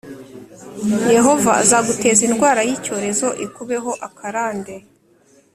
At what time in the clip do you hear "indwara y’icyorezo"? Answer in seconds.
2.27-3.27